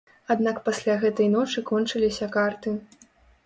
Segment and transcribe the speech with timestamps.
[0.35, 2.77] Аднак пасля гэтай ночы кончыліся карты.